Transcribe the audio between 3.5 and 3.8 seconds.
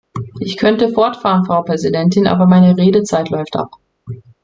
ab.